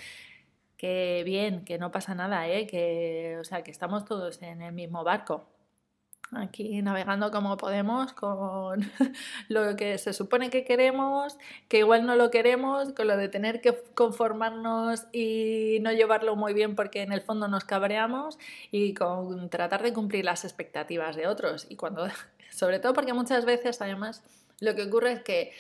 Que 0.78 1.22
bien, 1.26 1.64
que 1.64 1.78
no 1.78 1.90
pasa 1.90 2.14
nada, 2.14 2.48
¿eh? 2.48 2.66
que, 2.66 3.36
o 3.40 3.44
sea, 3.44 3.62
que 3.62 3.70
estamos 3.70 4.04
todos 4.06 4.40
en 4.42 4.62
el 4.62 4.72
mismo 4.72 5.04
barco. 5.04 5.48
Aquí 6.32 6.82
navegando 6.82 7.30
como 7.30 7.56
podemos 7.56 8.12
con 8.12 8.80
lo 9.48 9.76
que 9.76 9.96
se 9.96 10.12
supone 10.12 10.50
que 10.50 10.64
queremos, 10.64 11.38
que 11.68 11.78
igual 11.78 12.04
no 12.04 12.16
lo 12.16 12.30
queremos, 12.30 12.92
con 12.92 13.08
lo 13.08 13.16
de 13.16 13.28
tener 13.28 13.62
que 13.62 13.82
conformarnos 13.94 15.06
y 15.10 15.78
no 15.80 15.90
llevarlo 15.92 16.36
muy 16.36 16.52
bien 16.52 16.76
porque 16.76 17.02
en 17.02 17.12
el 17.12 17.22
fondo 17.22 17.48
nos 17.48 17.64
cabreamos 17.64 18.38
y 18.70 18.92
con 18.92 19.48
tratar 19.48 19.82
de 19.82 19.94
cumplir 19.94 20.24
las 20.26 20.44
expectativas 20.44 21.16
de 21.16 21.26
otros. 21.26 21.66
Y 21.70 21.76
cuando 21.76 22.06
sobre 22.50 22.78
todo 22.78 22.92
porque 22.92 23.14
muchas 23.14 23.46
veces, 23.46 23.80
además, 23.80 24.22
lo 24.60 24.74
que 24.74 24.82
ocurre 24.82 25.12
es 25.12 25.22
que 25.22 25.52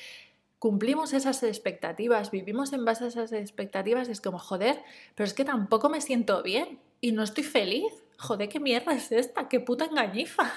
cumplimos 0.58 1.12
esas 1.12 1.42
expectativas, 1.42 2.30
vivimos 2.30 2.72
en 2.72 2.84
base 2.84 3.04
a 3.04 3.08
esas 3.08 3.32
expectativas, 3.32 4.08
es 4.08 4.20
como, 4.20 4.38
joder, 4.38 4.82
pero 5.14 5.26
es 5.26 5.34
que 5.34 5.44
tampoco 5.44 5.88
me 5.88 6.00
siento 6.00 6.42
bien 6.42 6.78
y 7.00 7.12
no 7.12 7.22
estoy 7.22 7.44
feliz. 7.44 7.92
Joder, 8.18 8.48
qué 8.48 8.58
mierda 8.58 8.92
es 8.92 9.12
esta, 9.12 9.48
qué 9.48 9.60
puta 9.60 9.84
engañifa. 9.84 10.52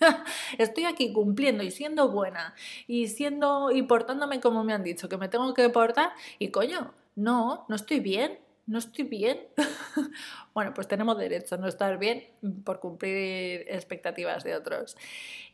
estoy 0.58 0.84
aquí 0.84 1.12
cumpliendo 1.12 1.62
y 1.64 1.70
siendo 1.70 2.10
buena 2.10 2.54
y 2.86 3.08
siendo 3.08 3.70
y 3.70 3.82
portándome 3.82 4.40
como 4.40 4.64
me 4.64 4.72
han 4.72 4.84
dicho 4.84 5.08
que 5.08 5.16
me 5.16 5.28
tengo 5.28 5.54
que 5.54 5.68
portar 5.70 6.12
y 6.38 6.50
coño, 6.50 6.92
no, 7.16 7.64
no 7.68 7.76
estoy 7.76 8.00
bien, 8.00 8.38
no 8.68 8.78
estoy 8.78 9.04
bien. 9.04 9.40
bueno, 10.54 10.72
pues 10.74 10.86
tenemos 10.86 11.18
derecho 11.18 11.54
a 11.54 11.58
no 11.58 11.66
estar 11.66 11.98
bien 11.98 12.24
por 12.64 12.80
cumplir 12.80 13.64
expectativas 13.66 14.44
de 14.44 14.54
otros. 14.54 14.96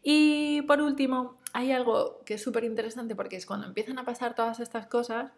Y 0.02 0.62
por 0.62 0.82
último, 0.82 1.38
hay 1.52 1.70
algo 1.72 2.20
que 2.26 2.34
es 2.34 2.42
súper 2.42 2.64
interesante 2.64 3.14
porque 3.14 3.36
es 3.36 3.46
cuando 3.46 3.66
empiezan 3.68 3.98
a 3.98 4.04
pasar 4.04 4.34
todas 4.34 4.58
estas 4.60 4.86
cosas, 4.86 5.32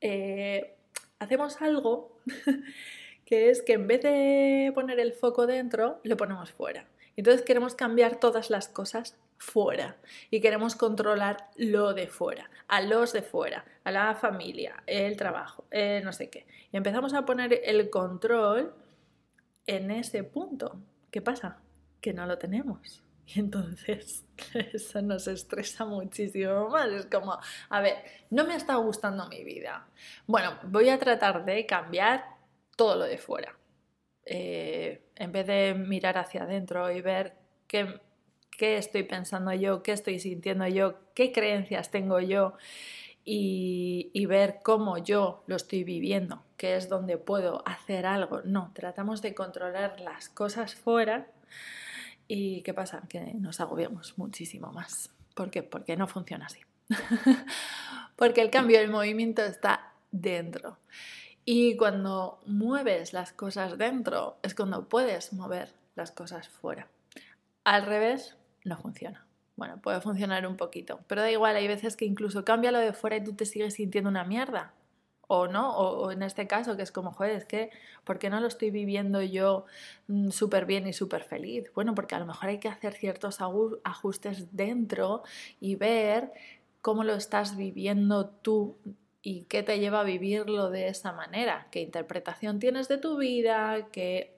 eh, 0.00 0.74
hacemos 1.20 1.62
algo 1.62 2.18
que 3.24 3.50
es 3.50 3.62
que 3.62 3.74
en 3.74 3.86
vez 3.86 4.02
de 4.02 4.72
poner 4.74 4.98
el 4.98 5.12
foco 5.12 5.46
dentro, 5.46 6.00
lo 6.02 6.16
ponemos 6.16 6.50
fuera. 6.50 6.88
Entonces 7.16 7.42
queremos 7.42 7.76
cambiar 7.76 8.18
todas 8.18 8.50
las 8.50 8.68
cosas 8.68 9.16
fuera 9.42 9.96
y 10.30 10.40
queremos 10.40 10.76
controlar 10.76 11.50
lo 11.56 11.94
de 11.94 12.06
fuera, 12.06 12.48
a 12.68 12.80
los 12.80 13.12
de 13.12 13.22
fuera, 13.22 13.64
a 13.82 13.90
la 13.90 14.14
familia, 14.14 14.84
el 14.86 15.16
trabajo, 15.16 15.64
no 16.04 16.12
sé 16.12 16.30
qué. 16.30 16.46
Y 16.70 16.76
empezamos 16.76 17.12
a 17.12 17.26
poner 17.26 17.60
el 17.64 17.90
control 17.90 18.72
en 19.66 19.90
ese 19.90 20.22
punto. 20.22 20.78
¿Qué 21.10 21.20
pasa? 21.20 21.58
Que 22.00 22.14
no 22.14 22.24
lo 22.26 22.38
tenemos. 22.38 23.02
Y 23.24 23.38
entonces 23.38 24.24
eso 24.72 25.00
nos 25.00 25.28
estresa 25.28 25.84
muchísimo 25.84 26.68
más. 26.68 26.88
Es 26.88 27.06
como, 27.06 27.38
a 27.68 27.80
ver, 27.80 27.94
no 28.30 28.44
me 28.44 28.56
está 28.56 28.74
gustando 28.76 29.28
mi 29.28 29.44
vida. 29.44 29.86
Bueno, 30.26 30.58
voy 30.64 30.88
a 30.88 30.98
tratar 30.98 31.44
de 31.44 31.64
cambiar 31.64 32.24
todo 32.76 32.96
lo 32.96 33.04
de 33.04 33.18
fuera. 33.18 33.56
Eh, 34.24 35.06
en 35.14 35.30
vez 35.30 35.46
de 35.46 35.72
mirar 35.74 36.18
hacia 36.18 36.42
adentro 36.42 36.90
y 36.90 37.00
ver 37.00 37.34
qué, 37.68 38.00
qué 38.62 38.76
estoy 38.76 39.02
pensando 39.02 39.52
yo, 39.52 39.82
qué 39.82 39.90
estoy 39.90 40.20
sintiendo 40.20 40.68
yo, 40.68 40.94
qué 41.14 41.32
creencias 41.32 41.90
tengo 41.90 42.20
yo 42.20 42.54
y, 43.24 44.12
y, 44.12 44.26
ver 44.26 44.60
cómo 44.62 44.98
yo 44.98 45.42
lo 45.48 45.56
estoy 45.56 45.82
viviendo, 45.82 46.44
que 46.56 46.76
es 46.76 46.88
donde 46.88 47.18
puedo 47.18 47.66
hacer 47.66 48.06
algo. 48.06 48.40
No, 48.44 48.70
tratamos 48.72 49.20
de 49.20 49.34
controlar 49.34 49.98
las 49.98 50.28
cosas 50.28 50.76
fuera 50.76 51.26
y 52.28 52.62
¿qué 52.62 52.72
pasa? 52.72 53.02
Que 53.08 53.34
nos 53.34 53.58
agobiamos 53.58 54.16
muchísimo 54.16 54.70
más. 54.70 55.10
¿Por 55.34 55.50
qué? 55.50 55.64
Porque 55.64 55.96
no 55.96 56.06
funciona 56.06 56.46
así. 56.46 56.60
Porque 58.14 58.42
el 58.42 58.50
cambio, 58.50 58.78
el 58.78 58.90
movimiento 58.90 59.42
está 59.42 59.92
dentro. 60.12 60.78
Y 61.44 61.76
cuando 61.76 62.40
mueves 62.46 63.12
las 63.12 63.32
cosas 63.32 63.76
dentro 63.76 64.38
es 64.44 64.54
cuando 64.54 64.88
puedes 64.88 65.32
mover 65.32 65.74
las 65.96 66.12
cosas 66.12 66.48
fuera. 66.48 66.86
Al 67.64 67.86
revés, 67.86 68.36
no 68.64 68.76
funciona. 68.78 69.26
Bueno, 69.56 69.80
puede 69.80 70.00
funcionar 70.00 70.46
un 70.46 70.56
poquito, 70.56 71.00
pero 71.06 71.20
da 71.20 71.30
igual, 71.30 71.56
hay 71.56 71.68
veces 71.68 71.96
que 71.96 72.04
incluso 72.04 72.44
cambia 72.44 72.72
lo 72.72 72.78
de 72.78 72.92
fuera 72.92 73.16
y 73.16 73.24
tú 73.24 73.34
te 73.34 73.44
sigues 73.44 73.74
sintiendo 73.74 74.10
una 74.10 74.24
mierda. 74.24 74.74
O 75.28 75.46
no, 75.46 75.76
o, 75.76 76.10
en 76.10 76.22
este 76.22 76.46
caso 76.46 76.76
que 76.76 76.82
es 76.82 76.92
como, 76.92 77.12
joder, 77.12 77.32
es 77.36 77.44
que, 77.46 77.70
¿por 78.04 78.18
qué 78.18 78.28
no 78.28 78.40
lo 78.40 78.48
estoy 78.48 78.70
viviendo 78.70 79.22
yo 79.22 79.64
mm, 80.08 80.30
súper 80.30 80.66
bien 80.66 80.86
y 80.86 80.92
súper 80.92 81.22
feliz? 81.24 81.72
Bueno, 81.74 81.94
porque 81.94 82.14
a 82.14 82.18
lo 82.18 82.26
mejor 82.26 82.50
hay 82.50 82.58
que 82.58 82.68
hacer 82.68 82.94
ciertos 82.94 83.38
ajustes 83.84 84.54
dentro 84.54 85.22
y 85.60 85.76
ver 85.76 86.32
cómo 86.82 87.04
lo 87.04 87.14
estás 87.14 87.56
viviendo 87.56 88.28
tú 88.28 88.76
y 89.22 89.44
qué 89.44 89.62
te 89.62 89.78
lleva 89.78 90.00
a 90.00 90.04
vivirlo 90.04 90.70
de 90.70 90.88
esa 90.88 91.12
manera, 91.12 91.68
qué 91.70 91.80
interpretación 91.80 92.58
tienes 92.58 92.88
de 92.88 92.98
tu 92.98 93.16
vida, 93.16 93.88
que, 93.92 94.36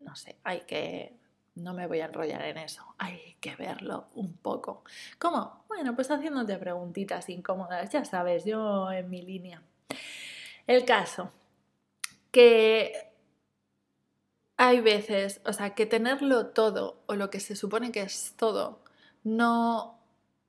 no 0.00 0.16
sé, 0.16 0.36
hay 0.42 0.62
que 0.62 1.14
no 1.54 1.72
me 1.74 1.86
voy 1.86 2.00
a 2.00 2.06
enrollar 2.06 2.42
en 2.44 2.58
eso, 2.58 2.84
hay 2.98 3.36
que 3.40 3.56
verlo 3.56 4.08
un 4.14 4.36
poco. 4.36 4.84
¿Cómo? 5.18 5.64
Bueno, 5.68 5.94
pues 5.94 6.10
haciéndote 6.10 6.56
preguntitas 6.56 7.28
incómodas, 7.28 7.90
ya 7.90 8.04
sabes, 8.04 8.44
yo 8.44 8.90
en 8.90 9.08
mi 9.10 9.22
línea. 9.22 9.62
El 10.66 10.84
caso, 10.84 11.30
que 12.30 13.12
hay 14.56 14.80
veces, 14.80 15.40
o 15.44 15.52
sea, 15.52 15.74
que 15.74 15.86
tenerlo 15.86 16.48
todo 16.48 17.02
o 17.06 17.14
lo 17.14 17.30
que 17.30 17.40
se 17.40 17.56
supone 17.56 17.92
que 17.92 18.02
es 18.02 18.34
todo 18.36 18.82
no 19.22 20.00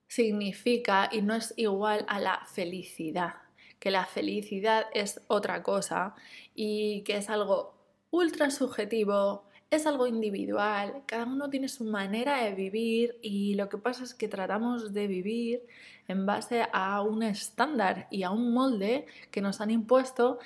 significa 0.08 1.10
y 1.12 1.22
no 1.22 1.36
es 1.36 1.54
igual 1.58 2.06
a 2.08 2.20
la 2.20 2.46
felicidad, 2.46 3.36
que 3.80 3.92
la 3.92 4.06
felicidad 4.06 4.86
es 4.94 5.22
otra 5.28 5.64
cosa 5.64 6.16
y 6.54 7.02
que 7.04 7.18
es 7.18 7.30
algo 7.30 7.76
ultra 8.12 8.50
subjetivo, 8.52 9.46
es 9.76 9.86
algo 9.86 10.08
individual, 10.08 11.04
cada 11.06 11.26
uno 11.26 11.50
tiene 11.50 11.68
su 11.68 11.84
manera 11.84 12.44
de 12.44 12.54
vivir 12.54 13.18
y 13.22 13.56
lo 13.56 13.70
que 13.70 13.78
pasa 13.78 14.04
es 14.04 14.14
que 14.14 14.28
tratamos 14.28 14.94
de 14.94 15.08
vivir 15.08 15.66
en 16.08 16.26
base 16.26 16.66
a 16.72 17.02
un 17.02 17.24
estándar 17.24 18.08
y 18.12 18.24
a 18.24 18.32
un 18.32 18.54
molde 18.54 19.06
que 19.32 19.42
nos 19.42 19.62
han 19.62 19.72
impuesto 19.72 20.40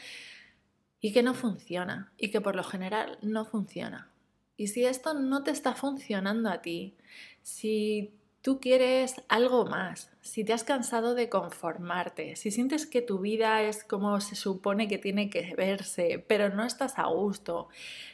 y 1.01 1.13
que 1.13 1.23
no 1.23 1.33
funciona 1.33 2.11
y 2.17 2.29
que 2.29 2.41
por 2.41 2.55
lo 2.55 2.63
general 2.63 3.17
no 3.21 3.45
funciona. 3.45 4.11
Y 4.57 4.67
si 4.67 4.85
esto 4.85 5.13
no 5.13 5.43
te 5.43 5.51
está 5.51 5.73
funcionando 5.73 6.49
a 6.49 6.61
ti, 6.61 6.97
si 7.41 8.13
tú 8.41 8.59
quieres 8.59 9.15
algo 9.27 9.65
más, 9.65 10.11
si 10.21 10.43
te 10.43 10.53
has 10.53 10.63
cansado 10.63 11.15
de 11.15 11.29
conformarte, 11.29 12.35
si 12.35 12.51
sientes 12.51 12.85
que 12.85 13.01
tu 13.01 13.19
vida 13.19 13.61
es 13.63 13.83
como 13.83 14.19
se 14.21 14.35
supone 14.35 14.87
que 14.87 14.97
tiene 14.97 15.29
que 15.29 15.55
verse, 15.55 16.23
pero 16.27 16.49
no 16.49 16.65
estás 16.65 16.99
a 16.99 17.07
gusto, 17.07 17.69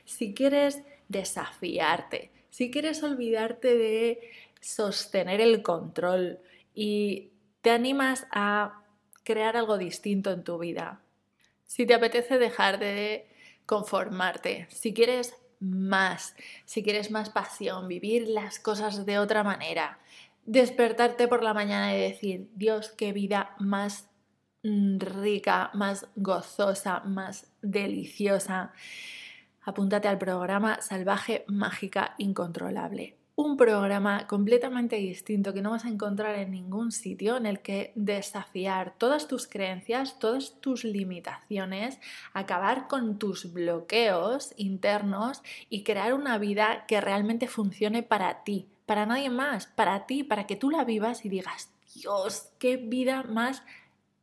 si 0.06 0.34
quieres 0.34 0.84
desafiarte, 1.08 2.32
si 2.50 2.72
quieres 2.72 3.04
olvidarte 3.04 3.76
de 3.76 4.32
sostener 4.62 5.42
el 5.42 5.62
control 5.62 6.40
y 6.74 7.32
te 7.62 7.72
animas 7.72 8.28
a 8.32 8.84
crear 9.24 9.58
algo 9.58 9.78
distinto 9.78 10.32
en 10.32 10.44
tu 10.44 10.58
vida, 10.58 11.02
si 11.66 11.86
te 11.86 11.94
apetece 11.94 12.38
dejar 12.38 12.80
de 12.80 13.28
conformarte, 13.66 14.68
si 14.70 14.94
quieres 14.94 15.36
más, 15.60 16.36
si 16.66 16.84
quieres 16.84 17.12
más 17.12 17.30
pasión, 17.30 17.88
vivir 17.88 18.28
las 18.28 18.60
cosas 18.60 19.06
de 19.06 19.20
otra 19.20 19.44
manera, 19.44 20.00
despertarte 20.46 21.28
por 21.28 21.44
la 21.44 21.54
mañana 21.54 21.96
y 21.96 22.00
decir, 22.00 22.50
Dios, 22.56 22.90
qué 22.92 23.14
vida 23.14 23.56
más 23.60 24.08
rica, 24.64 25.70
más 25.74 26.08
gozosa, 26.16 27.02
más 27.02 27.48
deliciosa. 27.62 28.74
Apúntate 29.68 30.08
al 30.08 30.20
programa 30.20 30.80
Salvaje 30.80 31.44
Mágica 31.48 32.14
Incontrolable. 32.20 33.18
Un 33.36 33.58
programa 33.58 34.28
completamente 34.28 34.98
distinto 34.98 35.56
que 35.56 35.64
no 35.64 35.72
vas 35.72 35.86
a 35.86 35.90
encontrar 35.90 36.36
en 36.36 36.52
ningún 36.52 36.92
sitio 36.92 37.36
en 37.36 37.48
el 37.48 37.62
que 37.62 37.92
desafiar 37.96 38.94
todas 39.00 39.28
tus 39.28 39.48
creencias, 39.48 40.20
todas 40.20 40.62
tus 40.62 40.84
limitaciones, 40.84 42.00
acabar 42.32 42.88
con 42.88 43.18
tus 43.18 43.54
bloqueos 43.54 44.54
internos 44.56 45.42
y 45.68 45.84
crear 45.84 46.14
una 46.14 46.38
vida 46.38 46.86
que 46.88 47.02
realmente 47.02 47.48
funcione 47.48 48.04
para 48.04 48.44
ti, 48.44 48.68
para 48.86 49.08
nadie 49.08 49.32
más, 49.32 49.66
para 49.66 50.06
ti, 50.06 50.24
para 50.24 50.46
que 50.46 50.56
tú 50.56 50.70
la 50.70 50.86
vivas 50.86 51.26
y 51.26 51.30
digas, 51.30 51.72
Dios, 51.96 52.52
qué 52.60 52.78
vida 52.78 53.24
más 53.24 53.64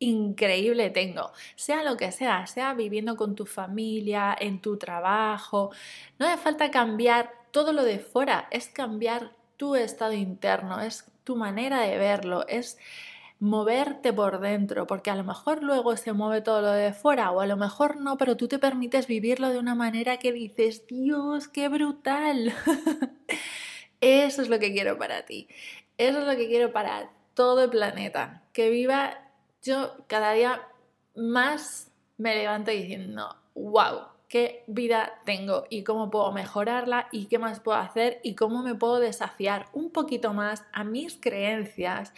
increíble 0.02 0.90
tengo, 0.90 1.32
sea 1.56 1.82
lo 1.82 1.96
que 1.96 2.12
sea, 2.12 2.46
sea 2.46 2.74
viviendo 2.74 3.16
con 3.16 3.34
tu 3.34 3.46
familia, 3.46 4.36
en 4.38 4.60
tu 4.60 4.76
trabajo, 4.76 5.70
no 6.18 6.26
hace 6.26 6.42
falta 6.42 6.70
cambiar 6.70 7.32
todo 7.50 7.72
lo 7.72 7.84
de 7.84 7.98
fuera, 7.98 8.48
es 8.50 8.68
cambiar 8.68 9.32
tu 9.56 9.76
estado 9.76 10.12
interno, 10.12 10.80
es 10.80 11.10
tu 11.24 11.36
manera 11.36 11.80
de 11.80 11.98
verlo, 11.98 12.46
es 12.48 12.78
moverte 13.38 14.12
por 14.12 14.40
dentro, 14.40 14.86
porque 14.86 15.10
a 15.10 15.16
lo 15.16 15.24
mejor 15.24 15.62
luego 15.62 15.96
se 15.96 16.12
mueve 16.12 16.42
todo 16.42 16.60
lo 16.60 16.70
de 16.70 16.92
fuera 16.92 17.32
o 17.32 17.40
a 17.40 17.46
lo 17.46 17.56
mejor 17.56 17.96
no, 18.00 18.16
pero 18.16 18.36
tú 18.36 18.46
te 18.48 18.58
permites 18.58 19.06
vivirlo 19.08 19.50
de 19.50 19.58
una 19.58 19.74
manera 19.74 20.18
que 20.18 20.32
dices, 20.32 20.86
Dios, 20.86 21.48
qué 21.48 21.68
brutal. 21.68 22.54
Eso 24.00 24.42
es 24.42 24.48
lo 24.48 24.58
que 24.58 24.72
quiero 24.72 24.96
para 24.98 25.24
ti. 25.26 25.48
Eso 25.98 26.20
es 26.20 26.26
lo 26.26 26.36
que 26.36 26.48
quiero 26.48 26.72
para 26.72 27.10
todo 27.34 27.64
el 27.64 27.70
planeta. 27.70 28.42
Que 28.52 28.70
viva 28.70 29.21
yo 29.62 29.96
cada 30.06 30.32
día 30.32 30.62
más 31.14 31.90
me 32.18 32.34
levanto 32.36 32.70
diciendo, 32.70 33.36
wow, 33.54 34.12
qué 34.28 34.64
vida 34.66 35.20
tengo 35.24 35.66
y 35.68 35.84
cómo 35.84 36.10
puedo 36.10 36.32
mejorarla 36.32 37.08
y 37.12 37.26
qué 37.26 37.38
más 37.38 37.60
puedo 37.60 37.78
hacer 37.78 38.18
y 38.22 38.34
cómo 38.34 38.62
me 38.62 38.74
puedo 38.74 38.98
desafiar 38.98 39.66
un 39.72 39.90
poquito 39.90 40.32
más 40.32 40.64
a 40.72 40.84
mis 40.84 41.16
creencias, 41.16 42.14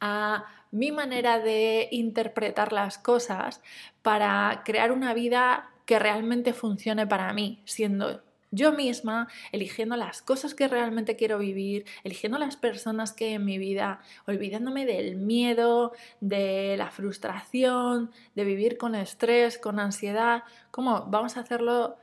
a 0.00 0.46
mi 0.70 0.92
manera 0.92 1.38
de 1.38 1.88
interpretar 1.90 2.72
las 2.72 2.98
cosas 2.98 3.60
para 4.02 4.62
crear 4.64 4.92
una 4.92 5.12
vida 5.14 5.70
que 5.84 5.98
realmente 5.98 6.52
funcione 6.52 7.06
para 7.06 7.32
mí, 7.32 7.62
siendo 7.64 8.22
yo 8.50 8.72
misma, 8.72 9.28
eligiendo 9.52 9.96
las 9.96 10.22
cosas 10.22 10.54
que 10.54 10.68
realmente 10.68 11.16
quiero 11.16 11.38
vivir, 11.38 11.84
eligiendo 12.04 12.38
las 12.38 12.56
personas 12.56 13.12
que 13.12 13.26
hay 13.26 13.34
en 13.34 13.44
mi 13.44 13.58
vida, 13.58 14.00
olvidándome 14.26 14.86
del 14.86 15.16
miedo, 15.16 15.92
de 16.20 16.76
la 16.76 16.90
frustración, 16.90 18.10
de 18.34 18.44
vivir 18.44 18.78
con 18.78 18.94
estrés, 18.94 19.58
con 19.58 19.80
ansiedad. 19.80 20.44
¿Cómo? 20.70 21.06
Vamos 21.08 21.36
a 21.36 21.40
hacerlo 21.40 21.96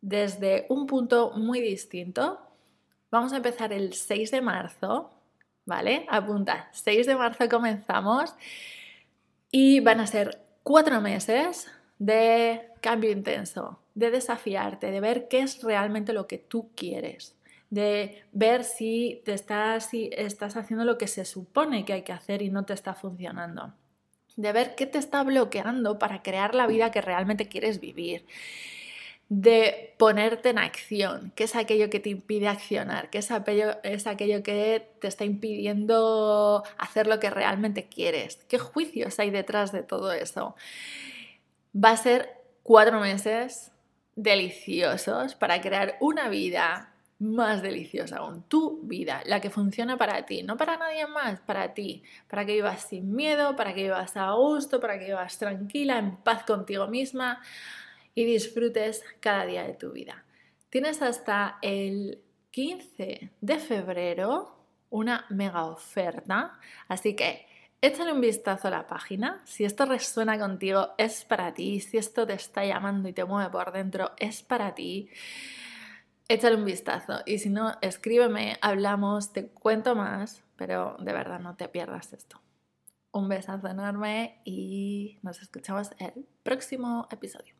desde 0.00 0.66
un 0.68 0.86
punto 0.86 1.32
muy 1.32 1.60
distinto. 1.60 2.40
Vamos 3.10 3.32
a 3.32 3.36
empezar 3.36 3.72
el 3.72 3.92
6 3.92 4.30
de 4.30 4.40
marzo, 4.40 5.10
¿vale? 5.66 6.06
Apunta, 6.08 6.68
6 6.72 7.06
de 7.06 7.16
marzo 7.16 7.48
comenzamos 7.48 8.34
y 9.50 9.80
van 9.80 10.00
a 10.00 10.06
ser 10.06 10.42
cuatro 10.62 11.00
meses 11.00 11.70
de 11.98 12.68
cambio 12.80 13.10
intenso, 13.10 13.78
de 13.94 14.10
desafiarte, 14.10 14.90
de 14.90 15.00
ver 15.00 15.28
qué 15.28 15.40
es 15.40 15.62
realmente 15.62 16.12
lo 16.12 16.26
que 16.26 16.38
tú 16.38 16.70
quieres, 16.74 17.36
de 17.70 18.22
ver 18.32 18.64
si 18.64 19.22
te 19.24 19.34
estás, 19.34 19.90
si 19.90 20.10
estás 20.12 20.56
haciendo 20.56 20.84
lo 20.84 20.98
que 20.98 21.06
se 21.06 21.24
supone 21.24 21.84
que 21.84 21.92
hay 21.94 22.02
que 22.02 22.12
hacer 22.12 22.42
y 22.42 22.50
no 22.50 22.64
te 22.64 22.74
está 22.74 22.94
funcionando, 22.94 23.74
de 24.36 24.52
ver 24.52 24.74
qué 24.74 24.86
te 24.86 24.98
está 24.98 25.22
bloqueando 25.22 25.98
para 25.98 26.22
crear 26.22 26.54
la 26.54 26.66
vida 26.66 26.90
que 26.90 27.00
realmente 27.00 27.48
quieres 27.48 27.80
vivir. 27.80 28.26
De 29.28 29.94
ponerte 29.96 30.50
en 30.50 30.58
acción, 30.58 31.32
qué 31.34 31.44
es 31.44 31.56
aquello 31.56 31.88
que 31.88 32.00
te 32.00 32.10
impide 32.10 32.48
accionar, 32.48 33.08
qué 33.08 33.16
es 33.16 33.30
aquello, 33.30 33.82
es 33.82 34.06
aquello 34.06 34.42
que 34.42 34.86
te 35.00 35.08
está 35.08 35.24
impidiendo 35.24 36.62
hacer 36.76 37.06
lo 37.06 37.18
que 37.18 37.30
realmente 37.30 37.86
quieres, 37.86 38.36
qué 38.48 38.58
juicios 38.58 39.18
hay 39.18 39.30
detrás 39.30 39.72
de 39.72 39.82
todo 39.82 40.12
eso. 40.12 40.54
Va 41.74 41.92
a 41.92 41.96
ser 41.96 42.42
cuatro 42.62 43.00
meses 43.00 43.71
deliciosos 44.16 45.34
para 45.34 45.60
crear 45.60 45.96
una 46.00 46.28
vida 46.28 46.92
más 47.18 47.62
deliciosa 47.62 48.16
aún, 48.16 48.42
tu 48.48 48.80
vida, 48.82 49.22
la 49.26 49.40
que 49.40 49.48
funciona 49.48 49.96
para 49.96 50.26
ti, 50.26 50.42
no 50.42 50.56
para 50.56 50.76
nadie 50.76 51.06
más, 51.06 51.40
para 51.40 51.72
ti, 51.72 52.02
para 52.28 52.44
que 52.44 52.54
vivas 52.54 52.82
sin 52.88 53.14
miedo, 53.14 53.54
para 53.54 53.74
que 53.74 53.84
vivas 53.84 54.16
a 54.16 54.32
gusto, 54.32 54.80
para 54.80 54.98
que 54.98 55.06
vivas 55.06 55.38
tranquila, 55.38 55.98
en 55.98 56.16
paz 56.16 56.42
contigo 56.42 56.88
misma 56.88 57.40
y 58.14 58.24
disfrutes 58.24 59.04
cada 59.20 59.46
día 59.46 59.62
de 59.62 59.74
tu 59.74 59.92
vida. 59.92 60.24
Tienes 60.68 61.00
hasta 61.00 61.58
el 61.62 62.20
15 62.50 63.30
de 63.40 63.58
febrero 63.58 64.58
una 64.90 65.24
mega 65.30 65.64
oferta, 65.64 66.58
así 66.88 67.14
que 67.14 67.46
Échale 67.84 68.12
un 68.12 68.20
vistazo 68.20 68.68
a 68.68 68.70
la 68.70 68.86
página. 68.86 69.42
Si 69.44 69.64
esto 69.64 69.86
resuena 69.86 70.38
contigo, 70.38 70.90
es 70.98 71.24
para 71.24 71.52
ti. 71.52 71.80
Si 71.80 71.98
esto 71.98 72.24
te 72.24 72.34
está 72.34 72.64
llamando 72.64 73.08
y 73.08 73.12
te 73.12 73.24
mueve 73.24 73.50
por 73.50 73.72
dentro, 73.72 74.12
es 74.18 74.44
para 74.44 74.72
ti. 74.76 75.10
Échale 76.28 76.54
un 76.54 76.64
vistazo. 76.64 77.22
Y 77.26 77.40
si 77.40 77.50
no, 77.50 77.72
escríbeme, 77.80 78.56
hablamos, 78.60 79.32
te 79.32 79.48
cuento 79.48 79.96
más, 79.96 80.44
pero 80.54 80.96
de 81.00 81.12
verdad 81.12 81.40
no 81.40 81.56
te 81.56 81.68
pierdas 81.68 82.12
esto. 82.12 82.40
Un 83.10 83.28
besazo 83.28 83.66
enorme 83.66 84.40
y 84.44 85.18
nos 85.22 85.42
escuchamos 85.42 85.90
el 85.98 86.24
próximo 86.44 87.08
episodio. 87.10 87.52